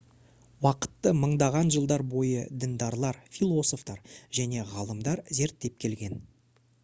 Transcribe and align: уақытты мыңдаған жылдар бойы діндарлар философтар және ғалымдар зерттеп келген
уақытты 0.67 1.11
мыңдаған 1.23 1.67
жылдар 1.75 2.03
бойы 2.13 2.41
діндарлар 2.63 3.19
философтар 3.37 4.01
және 4.39 4.63
ғалымдар 4.73 5.21
зерттеп 5.41 5.77
келген 5.85 6.19